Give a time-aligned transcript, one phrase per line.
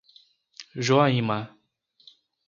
[0.87, 1.39] Joaíma